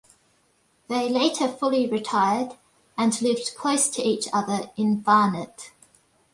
They 0.87 1.07
later 1.07 1.47
fully 1.47 1.87
retired, 1.87 2.55
and 2.97 3.21
lived 3.21 3.53
close 3.55 3.87
to 3.89 4.01
each 4.01 4.27
other 4.33 4.71
in 4.75 4.99
Barnet. 5.01 5.73